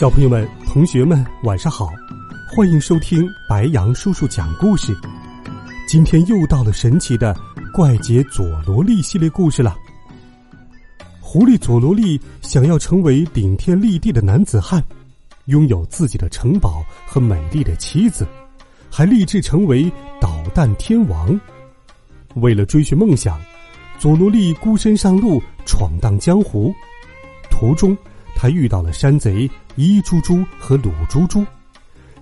[0.00, 1.90] 小朋友们、同学们，晚上好！
[2.48, 4.96] 欢迎收听白杨叔叔讲故事。
[5.86, 7.36] 今天又到了神奇的
[7.70, 9.76] 怪杰佐罗利系列故事了。
[11.20, 14.82] 狐狸佐罗利想要成为顶天立地的男子汉，
[15.44, 18.26] 拥有自己的城堡和美丽的妻子，
[18.90, 21.38] 还立志成为导弹天王。
[22.36, 23.38] 为了追寻梦想，
[23.98, 26.74] 佐罗利孤身上路，闯荡江湖。
[27.50, 27.94] 途中，
[28.34, 29.46] 他遇到了山贼
[29.76, 31.44] 伊猪猪和鲁猪猪，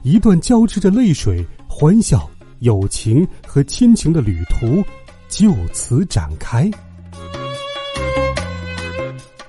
[0.03, 2.29] 一段交织着泪水、欢笑、
[2.61, 4.85] 友情和亲情的旅途
[5.29, 6.71] 就此展开。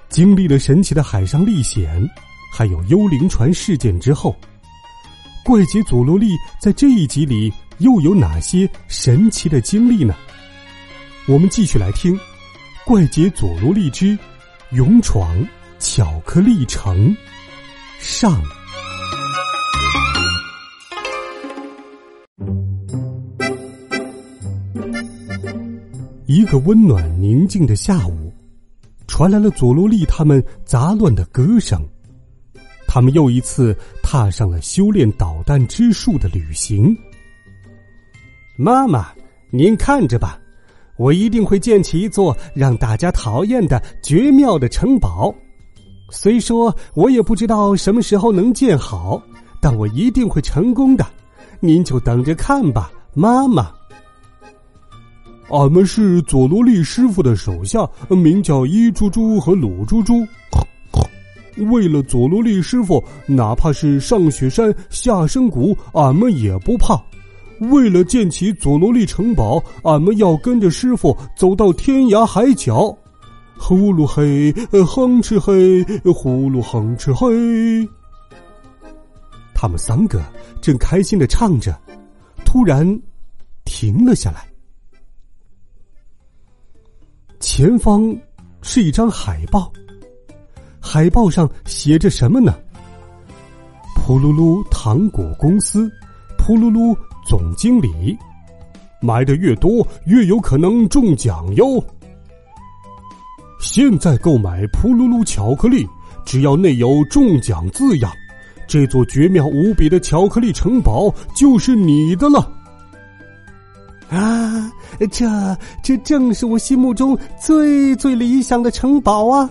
[0.09, 2.09] 经历了神奇的海上历险，
[2.51, 4.35] 还有幽灵船事件之后，
[5.43, 10.15] 怪杰佐罗利在这一集里又有哪些神奇的经历呢？
[11.27, 12.15] 我们继续来听
[12.85, 14.17] 《怪杰佐罗利之
[14.71, 15.37] 勇闯》。
[15.81, 17.15] 巧克力城
[17.99, 18.41] 上，
[26.25, 28.33] 一个温暖宁静的下午，
[29.05, 31.77] 传来了佐罗利他们杂乱的歌声。
[32.87, 36.97] 他们又一次踏上了修炼导弹之术的旅行。
[38.57, 39.09] 妈妈，
[39.51, 40.39] 您看着吧，
[40.95, 45.35] 我一定会建起一座让大家讨厌的绝妙的城堡。
[46.11, 49.21] 虽说我也不知道什么时候能建好，
[49.61, 51.05] 但我一定会成功的。
[51.59, 53.71] 您就等着看吧，妈妈。
[55.49, 60.25] 俺们是佐罗利师傅的手下，名叫伊猪猪和鲁猪猪。
[61.71, 67.01] 为了佐罗利师傅，哪怕是上雪山下深谷，俺们也不怕。
[67.71, 72.95] 为了建起佐罗利城堡，俺们要跟着师傅走到天涯海角。
[73.59, 74.51] 呼噜嘿，
[74.83, 77.87] 哼哧嘿，呼噜哼哧嘿。
[79.53, 80.23] 他们三个
[80.61, 81.77] 正开心的唱着，
[82.45, 82.99] 突然
[83.65, 84.47] 停了下来。
[87.39, 88.17] 前方
[88.61, 89.71] 是一张海报，
[90.79, 92.57] 海报上写着什么呢？
[93.95, 95.87] 噗噜噜糖果公司，
[96.37, 98.17] 噗噜噜总经理，
[98.99, 101.83] 买的越多，越有可能中奖哟。
[103.59, 105.85] 现在购买噗噜噜巧克力，
[106.25, 108.09] 只要内有中奖字样，
[108.67, 112.51] 这座绝妙无比的巧克力城堡就是你的了。
[114.09, 114.71] 啊，
[115.11, 115.27] 这
[115.83, 119.47] 这正是我心目中最最理想的城堡啊！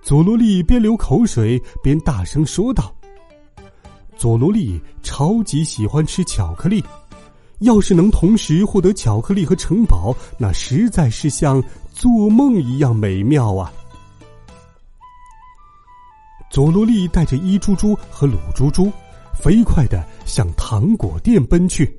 [0.00, 2.94] 佐罗利边流口水边大声说道
[4.16, 6.82] ：“佐罗利超级喜欢吃巧克力，
[7.58, 11.60] 要是能同时获得巧克力和城堡，那实在是像……”
[11.98, 13.72] 做梦一样美妙啊！
[16.48, 18.88] 佐罗利带着伊猪猪和鲁猪猪，
[19.34, 21.92] 飞快的向糖果店奔去。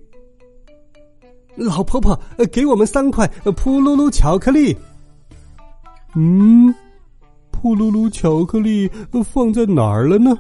[1.57, 2.17] 老婆婆，
[2.49, 4.73] 给我们三块噗噜噜巧克力。
[6.15, 6.73] 嗯，
[7.51, 8.89] 噗噜噜巧克力
[9.25, 10.33] 放在哪儿了呢？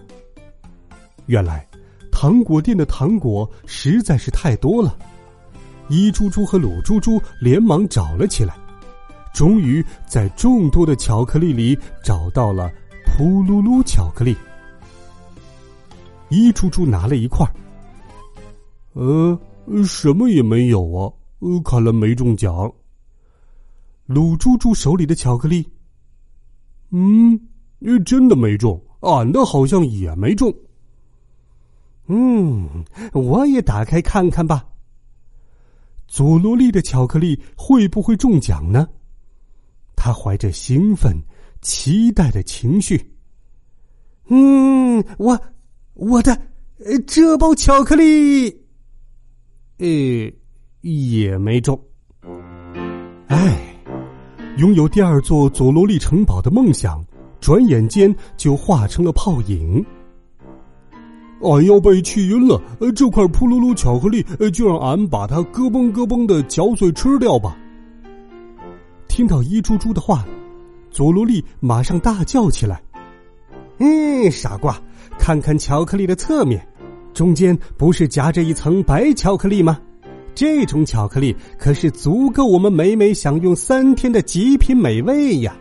[1.25, 1.67] 原来，
[2.13, 4.97] 糖果店的糖果实在是太多了，
[5.89, 8.55] 伊猪猪和鲁猪猪连忙找了起来。
[9.33, 12.71] 终于在众多的巧克力里找到了
[13.05, 14.35] 噗噜噜巧克力。
[16.29, 17.45] 一猪猪拿了一块
[18.93, 19.39] 呃，
[19.85, 22.71] 什么也没有啊，呃，看来没中奖。
[24.05, 25.67] 鲁猪猪手里的巧克力，
[26.89, 27.39] 嗯，
[28.05, 30.53] 真的没中，俺的好像也没中。
[32.07, 32.67] 嗯，
[33.13, 34.65] 我也打开看看吧。
[36.07, 38.87] 佐罗利的巧克力会不会中奖呢？
[39.99, 41.13] 他怀着兴奋、
[41.61, 42.99] 期待的情绪。
[44.29, 45.37] 嗯，我
[45.93, 46.39] 我的
[47.05, 48.49] 这包巧克力，
[49.79, 50.31] 呃，
[50.81, 51.77] 也没中。
[53.27, 53.59] 唉，
[54.57, 57.03] 拥有第二座佐罗利城堡的梦想，
[57.41, 59.85] 转眼间就化成了泡影。
[61.41, 62.61] 俺要被气晕了！
[62.95, 67.57] 这块噗噜噜巧克力，就让俺把它咯嘣咯嘣的嚼碎吃掉吧。
[69.19, 70.25] 听到伊猪猪的话，
[70.89, 72.81] 佐罗利马上大叫起来
[73.77, 74.81] ：“嗯，傻瓜，
[75.17, 76.65] 看看巧克力的侧面，
[77.13, 79.77] 中间不是夹着一层白巧克力吗？
[80.33, 85.53] 这种巧克力可是足够我们美美享用三天的极品美味呀！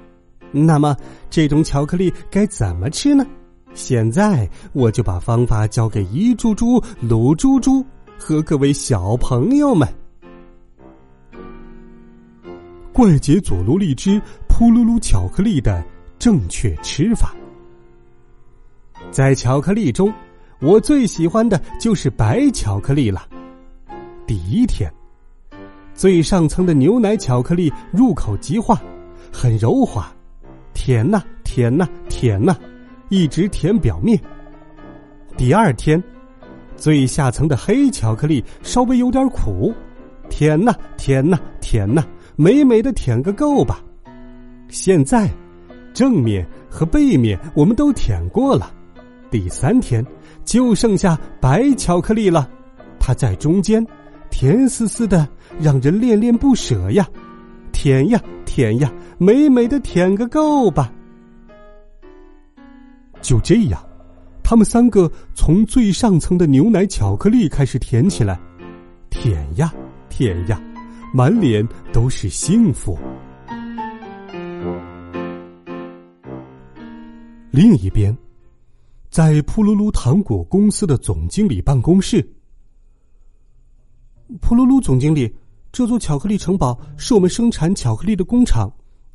[0.52, 0.96] 那么，
[1.28, 3.26] 这种巧克力该怎么吃呢？
[3.74, 7.84] 现在我就把方法交给一猪猪、鲁猪猪
[8.16, 9.88] 和各位小朋友们。
[12.98, 15.84] 怪杰佐罗荔枝噗噜噜巧克力的
[16.18, 17.32] 正确吃法，
[19.12, 20.12] 在巧克力中，
[20.58, 23.24] 我最喜欢的就是白巧克力了。
[24.26, 24.92] 第一天，
[25.94, 28.82] 最上层的牛奶巧克力入口即化，
[29.32, 30.12] 很柔滑，
[30.74, 32.56] 甜呐甜呐甜呐，
[33.10, 34.20] 一直甜表面。
[35.36, 36.02] 第二天，
[36.76, 39.72] 最下层的黑巧克力稍微有点苦，
[40.28, 42.04] 甜呐甜呐甜呐，
[42.40, 43.82] 美美的舔个够吧。
[44.68, 45.28] 现在，
[45.92, 48.72] 正面和背面我们都舔过了，
[49.28, 50.06] 第三天
[50.44, 52.48] 就剩下白巧克力了，
[53.00, 53.84] 它在中间。
[54.30, 55.26] 甜丝丝的，
[55.58, 57.04] 让人恋恋不舍呀！
[57.72, 60.92] 舔呀舔呀，美美的舔个够吧！
[63.20, 63.84] 就这样，
[64.44, 68.38] 他们三个从最上层的牛奶巧克力开始舔起来，
[69.10, 69.74] 舔呀
[70.08, 70.60] 舔呀，
[71.12, 72.98] 满脸都是幸福。
[77.50, 78.16] 另一边，
[79.10, 82.22] 在噗噜噜糖果公司的总经理办公室。
[84.40, 85.34] 噗噜噜总经理，
[85.72, 88.70] 这座巧克力城堡是我们生产巧克力的工厂。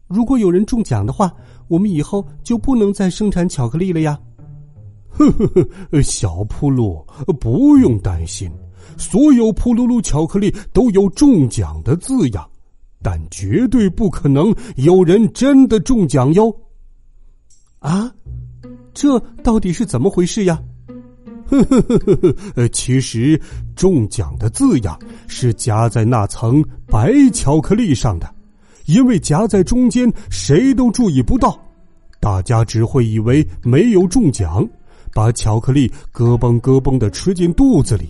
[0.07, 1.31] 如果有人中奖的话，
[1.67, 4.19] 我们以后就不能再生产巧克力了呀！
[5.09, 5.47] 呵呵
[5.91, 7.05] 呵，小普鲁，
[7.39, 8.51] 不用担心，
[8.97, 12.47] 所有普鲁鲁巧克力都有中奖的字样，
[13.01, 16.55] 但绝对不可能有人真的中奖哟！
[17.79, 18.11] 啊，
[18.93, 20.61] 这到底是怎么回事呀？
[21.47, 23.39] 呵呵呵呵呵，呃，其实
[23.75, 24.97] 中奖的字样
[25.27, 28.33] 是夹在那层白巧克力上的，
[28.85, 31.59] 因为夹在中间，谁都注意不到，
[32.19, 34.67] 大家只会以为没有中奖，
[35.13, 38.07] 把巧克力咯嘣咯嘣的吃进肚子里，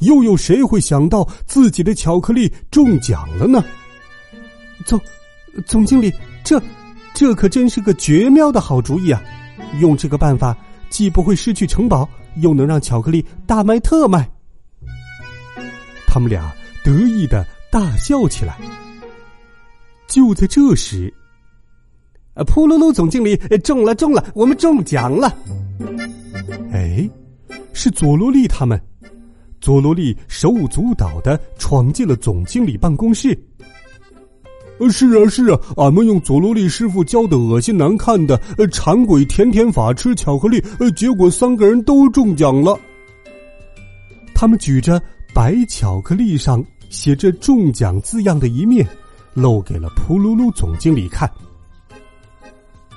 [0.00, 3.64] 又有谁会想到自己的巧克力中奖了呢？
[4.84, 5.00] 总，
[5.66, 6.12] 总经理，
[6.44, 6.62] 这，
[7.14, 9.22] 这可真是个绝妙的好主意啊！
[9.80, 10.56] 用这个办法，
[10.90, 12.08] 既不会失去城堡。
[12.38, 14.28] 又能让巧克力大卖特卖，
[16.04, 16.52] 他们俩
[16.82, 18.58] 得意的大笑起来。
[20.08, 21.14] 就在这时，
[22.34, 25.32] 啊，噗噜噜总经理中了中了，我们中奖了！
[26.72, 27.08] 哎，
[27.72, 28.82] 是佐罗利他们，
[29.64, 33.34] 佐罗利手舞足蹈的闯进了总经理办公室。
[34.78, 42.78] 呃，是啊，是啊，俺们用佐罗利师傅教的恶心难看的呃馋鬼甜甜法吃巧克力，呃，结果三个人都中奖了。
[44.34, 45.00] 他们举着
[45.32, 48.86] 白巧克力上写着中奖字样的一面，
[49.32, 51.26] 露给了噗噜噜总经理看。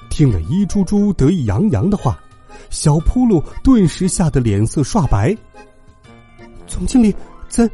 [0.10, 2.20] 听了一猪猪得意洋洋的话，
[2.70, 5.34] 小扑噜顿时吓得脸色刷白。
[6.68, 7.16] 总经理，
[7.48, 7.70] 怎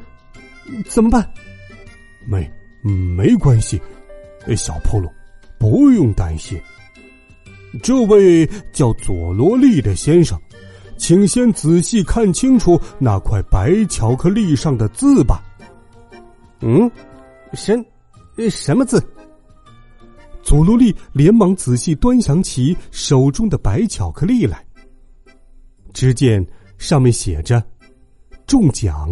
[0.88, 1.30] 怎么办？
[2.25, 2.50] 没，
[2.84, 3.81] 没关系。
[4.56, 5.10] 小破路，
[5.57, 6.60] 不用担心。
[7.81, 10.40] 这位叫佐罗利的先生，
[10.98, 15.41] 请先仔细看清楚那块白巧克力上的字吧。
[16.60, 16.91] 嗯，
[17.53, 17.84] 什
[18.50, 19.01] 什么字？
[20.44, 24.63] 佐罗利连忙仔细端详起手中的白巧克力来。
[25.94, 26.46] 只见
[26.77, 27.63] 上面写着
[28.53, 29.10] ：“中奖，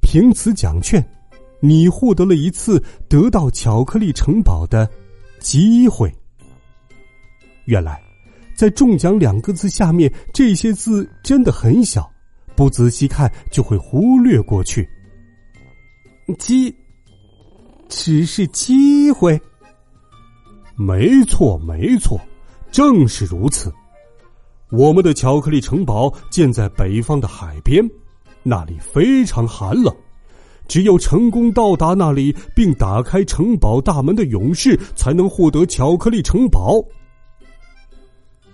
[0.00, 1.06] 凭此奖券。”
[1.60, 4.88] 你获得了一次得到巧克力城堡的
[5.38, 6.10] 机会。
[7.66, 8.00] 原来，
[8.56, 12.08] 在“中奖”两个字下面，这些字真的很小，
[12.54, 14.88] 不仔细看就会忽略过去。
[16.38, 16.72] 机，
[17.88, 19.38] 只是机会。
[20.76, 22.18] 没错，没错，
[22.70, 23.70] 正是如此。
[24.70, 27.84] 我们的巧克力城堡建在北方的海边，
[28.48, 29.94] 那里非常寒冷。
[30.66, 36.84] 只有成功到达那里并打开城堡大门的勇士，才能获得巧克力城堡。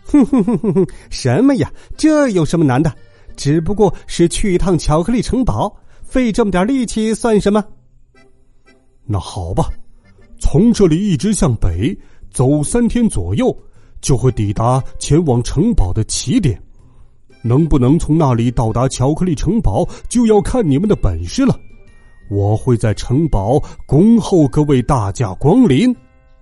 [0.05, 0.87] 哼哼哼哼哼！
[1.11, 1.73] 什么呀？
[1.97, 2.93] 这有什么难的？
[3.37, 5.75] 只不过是去一趟巧克力城堡，
[6.05, 7.65] 费这么点力气算什么？
[9.05, 9.69] 那好吧，
[10.39, 11.99] 从这里一直向北
[12.31, 13.57] 走三天左右，
[14.01, 16.63] 就会抵达前往城堡的起点。
[17.45, 21.61] 能不能从那里到达巧克力城堡，就要看你们的本事了。
[22.31, 25.95] 我会在城堡恭候各位大驾光临，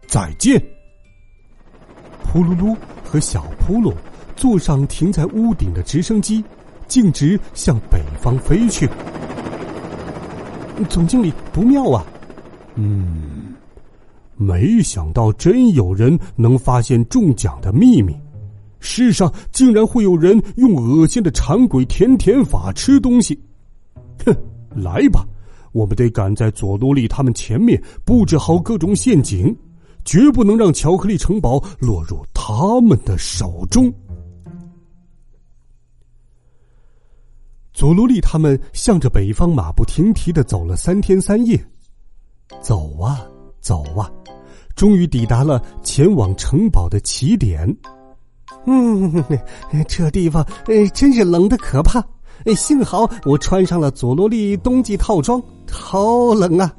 [0.06, 0.59] 再见。
[2.25, 3.92] 噗噜噜和小扑噜
[4.37, 6.42] 坐上停在屋顶的直升机，
[6.87, 8.88] 径直向北方飞去。
[10.88, 12.06] 总经理，不妙啊！
[12.76, 13.54] 嗯，
[14.37, 18.16] 没想到真有人能发现中奖的秘密。
[18.83, 23.41] 世上竟然会有人用恶心的馋鬼甜甜法吃东西！
[24.27, 24.37] 哼，
[24.75, 25.25] 来吧，
[25.71, 29.57] 我们得赶在佐罗利他们前面布置好各种陷阱，
[30.05, 33.91] 绝不能让巧克力城堡落入他们的手中。
[37.73, 41.59] 佐罗利他们向着北方马不停蹄的走了三天三夜，
[42.61, 43.25] 走啊
[43.61, 44.11] 走啊，
[44.77, 47.67] 终于抵达了前往城堡的起点。
[48.66, 49.25] 嗯，
[49.88, 52.02] 这地方呃真是冷的可怕。
[52.57, 55.40] 幸好我穿上了佐罗利冬季套装，
[55.71, 56.73] 好冷啊！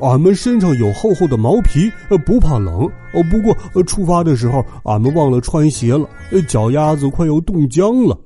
[0.00, 1.92] 俺们身上有厚厚的毛皮，
[2.26, 2.84] 不怕冷。
[3.12, 6.08] 哦，不过出发的时候俺们忘了穿鞋了，
[6.48, 8.18] 脚丫子快要冻僵了。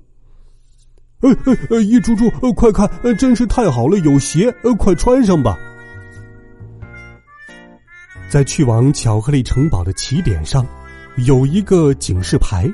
[1.20, 1.76] 哎哎哎！
[1.80, 5.58] 一猪猪，快看，真是太好了，有鞋，快穿上吧。
[8.30, 10.64] 在去往巧克力城堡的起点上。
[11.24, 12.70] 有一个警示牌，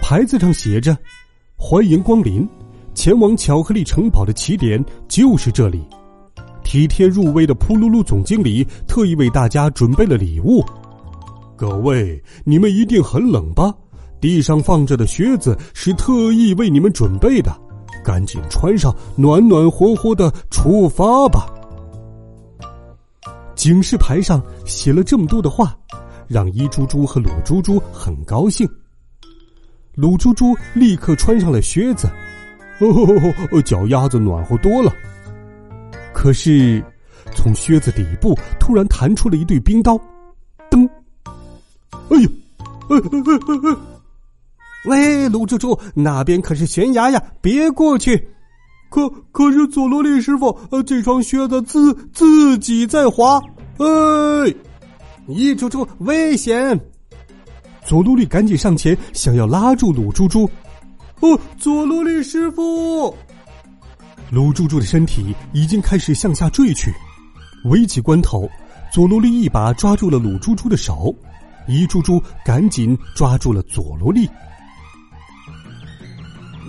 [0.00, 0.96] 牌子上写着
[1.56, 2.48] ：“欢迎光临，
[2.94, 5.84] 前往巧克力城堡的起点就是这里。”
[6.64, 10.64] 体贴入微的扑噜噜总经理特意为大家准备了礼物。
[11.54, 13.74] 各位，你们一定很冷吧？
[14.22, 17.54] 地上放着的靴子是特意为你们准备的，
[18.02, 21.46] 赶紧穿上，暖暖和和的出发吧。
[23.54, 25.76] 警示牌上写了这么多的话。
[26.30, 28.68] 让一猪猪和鲁猪猪很高兴。
[29.96, 32.08] 鲁猪猪立刻穿上了靴子，
[32.78, 34.94] 哦，脚丫子暖和多了。
[36.14, 36.80] 可是，
[37.34, 39.98] 从靴子底部突然弹出了一对冰刀，
[40.70, 40.88] 噔！
[42.10, 42.30] 哎呦，
[42.88, 43.18] 哎哎
[43.48, 43.76] 哎哎！
[44.86, 48.28] 喂，鲁猪猪，那边可是悬崖呀，别过去！
[48.88, 53.40] 可可是，佐罗利师傅，呃，这双靴子自自己在滑，
[53.78, 54.54] 哎！
[55.26, 56.78] 一猪猪危险！
[57.84, 60.48] 佐罗利赶紧上前，想要拉住鲁猪猪。
[61.20, 63.14] 哦，佐罗利师傅！
[64.30, 66.92] 鲁猪猪的身体已经开始向下坠去。
[67.64, 68.48] 危急关头，
[68.92, 71.14] 佐罗利一把抓住了鲁猪猪的手，
[71.66, 74.28] 一猪猪赶紧抓住了佐罗利。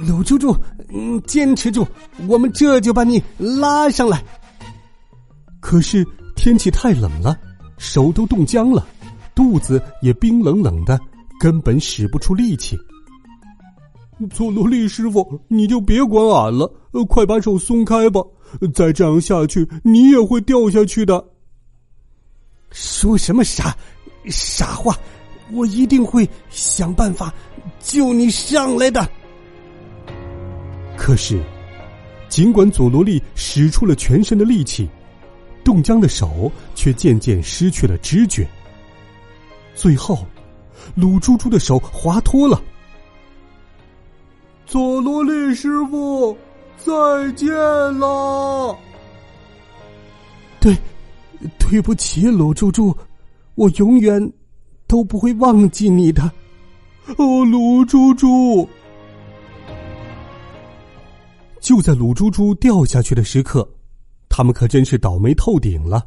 [0.08, 0.56] 鲁猪猪，
[0.90, 1.88] 嗯，坚持住，
[2.28, 4.24] 我们这就把你拉上来。
[5.60, 6.06] 可是
[6.36, 7.38] 天气太冷了。
[7.82, 8.88] 手都冻僵了，
[9.34, 11.00] 肚子也冰冷冷的，
[11.40, 12.78] 根本使不出力气。
[14.30, 16.72] 佐罗利师傅，你就别管俺了，
[17.10, 18.22] 快把手松开吧！
[18.72, 21.26] 再这样下去，你也会掉下去的。
[22.70, 23.76] 说什么傻
[24.28, 24.96] 傻话！
[25.52, 27.34] 我一定会想办法
[27.80, 29.10] 救你上来的。
[30.96, 31.42] 可是，
[32.30, 34.88] 尽管佐罗利使出了全身的力气。
[35.64, 38.48] 冻僵的手却渐渐失去了知觉。
[39.74, 40.26] 最后，
[40.96, 42.62] 鲁猪猪的手滑脱了。
[44.66, 46.38] 佐罗利师傅，
[46.78, 46.94] 再
[47.34, 48.78] 见了。
[50.60, 50.78] 对，
[51.58, 52.96] 对不起，鲁猪猪，
[53.56, 54.32] 我永远
[54.88, 56.24] 都不会忘记你的。
[57.18, 58.68] 哦，鲁猪猪！
[61.60, 63.68] 就在鲁猪猪掉下去的时刻。
[64.34, 66.02] 他们可真是倒霉透顶了！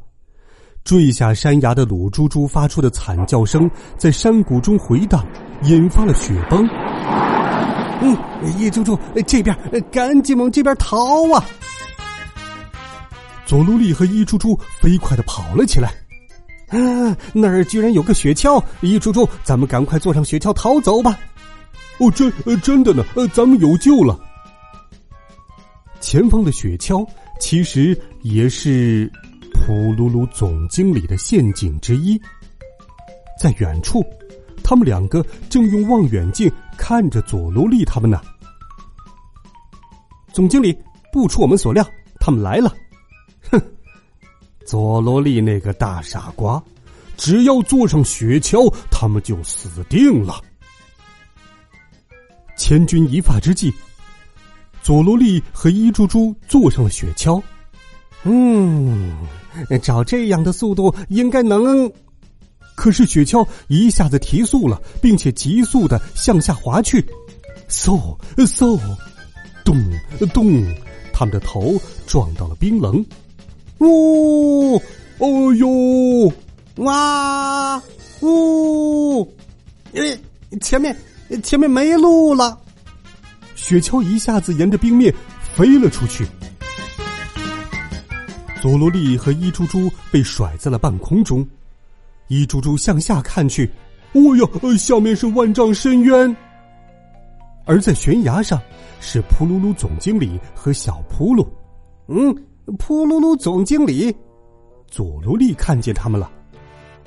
[0.83, 5.25] 坠下山崖的鲁猪猪发出的惨叫声在山谷中回荡，
[5.63, 6.67] 引发了雪崩。
[8.01, 8.17] 嗯，
[8.59, 9.57] 一猪猪这边，
[9.93, 11.45] 赶紧往这边逃啊！
[13.47, 15.91] 佐罗利和一猪猪飞快的跑了起来。
[16.69, 18.63] 啊，那儿居然有个雪橇！
[18.81, 21.19] 一猪猪，咱们赶快坐上雪橇逃走吧！
[21.99, 24.19] 哦，真真的呢，呃，咱们有救了！
[26.01, 27.07] 前方的雪橇。
[27.41, 29.11] 其实也是
[29.53, 32.19] 普鲁鲁总经理的陷阱之一。
[33.39, 34.03] 在远处，
[34.63, 38.23] 他们两个正用望远镜看着佐罗利他们呢。
[40.33, 40.75] 总经理
[41.13, 41.87] 不出我们所料，
[42.19, 42.75] 他们来了。
[43.51, 43.61] 哼，
[44.65, 46.63] 佐罗利那个大傻瓜，
[47.19, 50.41] 只要坐上雪橇，他们就死定了。
[52.57, 53.71] 千钧一发之际。
[54.81, 57.43] 佐罗利和伊猪猪坐上了雪橇，
[58.25, 59.13] 嗯，
[59.83, 61.91] 照这样的速度应该能。
[62.75, 67.01] 可是雪橇一下子提速了，并且急速的向下滑去，
[67.69, 68.79] 嗖嗖，
[69.65, 69.77] 咚
[70.33, 70.67] 咚，
[71.13, 73.05] 他们的头撞到了冰棱。
[73.79, 74.77] 呜，
[75.19, 76.33] 哦呦，
[76.77, 77.81] 哇，
[78.23, 79.23] 呜，
[79.93, 80.03] 呃，
[80.61, 80.97] 前面
[81.43, 82.59] 前面没路了。
[83.55, 85.15] 雪橇一下子沿着冰面
[85.55, 86.27] 飞了出去。
[88.65, 91.47] 佐罗利和伊珠珠被甩在了半空中，
[92.29, 93.71] 伊珠珠向下看去，
[94.15, 96.35] 哦呀，下面是万丈深渊。
[97.67, 98.59] 而在悬崖上
[99.01, 101.47] 是扑噜噜总经理和小扑噜。
[102.09, 102.35] 嗯，
[102.79, 104.11] 扑噜噜总经理，
[104.91, 106.33] 佐罗利看见他们了。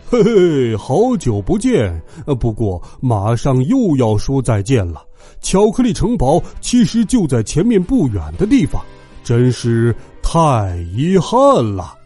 [0.07, 1.99] 嘿嘿，好久不见！
[2.39, 5.03] 不过马上又要说再见了。
[5.41, 8.79] 巧克力城堡其实就在前面不远的地方，
[9.27, 9.93] 真是。
[10.29, 11.97] 太遗憾了，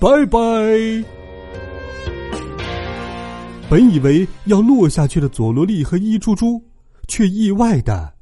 [0.00, 0.38] 拜拜。
[3.68, 6.62] 本以为要落下去的佐罗利和伊猪猪，
[7.08, 8.14] 却意外的，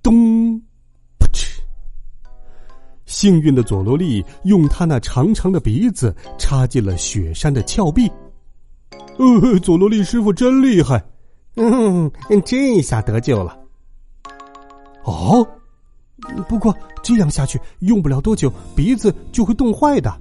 [0.00, 0.14] 咚，
[1.18, 1.60] 噗嗤！
[3.06, 8.08] 幸运的佐罗利用他那长长的鼻子插进了雪山的峭壁。
[9.18, 11.04] 呃，佐罗利师傅真厉害，
[11.56, 12.10] 嗯，
[12.44, 13.58] 这下得救了。
[15.04, 15.44] 哦。
[16.48, 20.12] 不过这样下去，用不了多久，鼻子就会冻坏的。”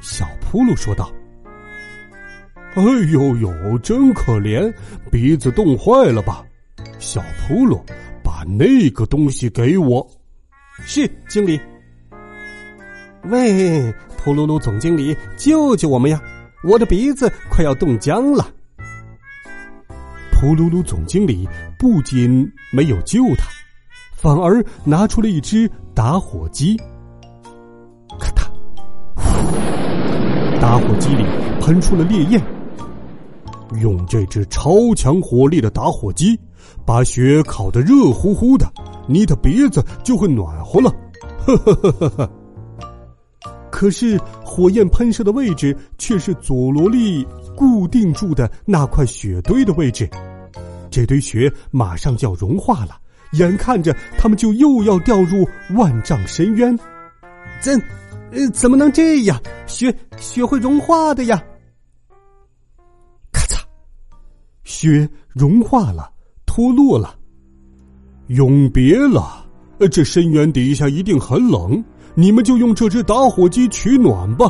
[0.00, 1.10] 小扑噜说道。
[2.74, 4.72] “哎呦呦，真可怜，
[5.10, 6.44] 鼻子冻坏了吧？”
[6.98, 7.80] 小扑噜，
[8.22, 10.06] 把那个东西给我。
[10.84, 11.60] 是经理。
[13.24, 16.20] 喂，扑噜噜总经理，救救我们呀！
[16.62, 18.48] 我的鼻子快要冻僵了。
[20.32, 23.48] 扑噜噜总经理不仅没有救他。
[24.18, 26.76] 反而拿出了一只打火机，
[28.18, 28.50] 咔嗒，
[30.60, 31.24] 打火机里
[31.60, 32.42] 喷出了烈焰。
[33.80, 36.36] 用这只超强火力的打火机，
[36.84, 38.68] 把雪烤得热乎乎的，
[39.06, 40.92] 你的鼻子就会暖和了。
[41.46, 42.30] 呵呵呵呵呵。
[43.70, 50.10] 可是火焰喷射的位置却是佐罗利固定住的那块雪堆的位置，
[50.90, 52.98] 这堆雪马上就要融化了。
[53.32, 56.76] 眼看着他们就又要掉入万丈深渊，
[57.60, 57.80] 怎，
[58.32, 59.40] 呃，怎么能这样？
[59.66, 61.42] 雪雪会融化的呀！
[63.30, 63.60] 咔嚓，
[64.64, 66.10] 雪融化了，
[66.46, 67.14] 脱落了。
[68.28, 69.46] 永别了，
[69.90, 71.82] 这深渊底下一定很冷，
[72.14, 74.46] 你们就用这只打火机取暖吧。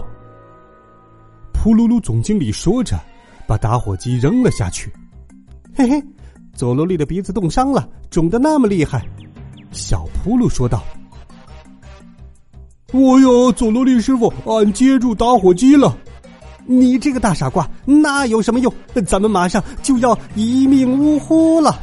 [1.52, 2.98] 噗噜噜总经理说着，
[3.46, 4.92] 把打火机扔了下去。
[5.74, 6.02] 嘿嘿。
[6.58, 9.06] 佐罗利的鼻子冻伤了，肿的那么厉害。
[9.70, 10.82] 小扑噜说道
[12.92, 15.96] ：“我呀，佐罗利师傅，俺接住打火机了。
[16.66, 18.74] 你这个大傻瓜，那有什么用？
[19.06, 21.78] 咱们马上就要一命呜呼了。”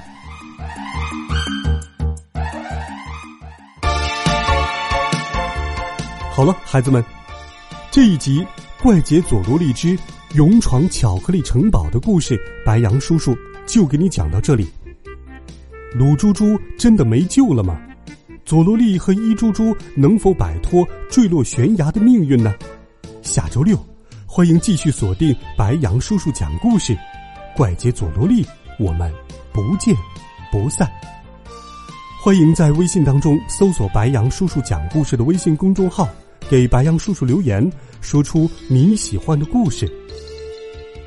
[6.33, 7.01] 好了，孩子们，
[7.91, 8.41] 这一集
[8.83, 9.97] 《怪杰佐罗利之
[10.33, 13.33] 勇闯巧克力城堡》的故事，白羊叔叔。
[13.65, 14.67] 就给你讲到这里。
[15.93, 17.80] 鲁猪猪真的没救了吗？
[18.43, 22.54] 佐罗利和伊猪猪能否摆脱坠落悬崖的命运呢？
[23.23, 23.75] 下周六，
[24.28, 26.93] 欢迎继续锁定白羊叔叔讲故事，
[27.56, 28.43] 《怪杰佐罗利》，
[28.78, 29.12] 我们
[29.51, 29.95] 不见
[30.51, 30.88] 不散。
[32.21, 36.08] 欢迎在微信当中搜索“白羊叔叔讲故事”的微信公众号，
[36.49, 37.67] 给白羊叔叔留言，
[38.01, 39.91] 说出你喜欢的故事。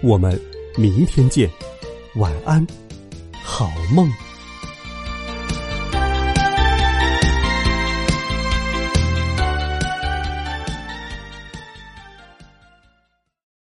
[0.02, 0.40] 我们
[0.76, 1.48] 明天见。
[2.18, 2.66] 晚安，
[3.44, 4.10] 好梦。